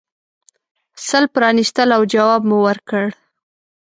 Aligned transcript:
سل 1.07 1.23
پرانیستل 1.35 1.89
او 1.97 2.03
جواب 2.13 2.41
مو 2.49 2.57
ورکړ. 2.67 3.03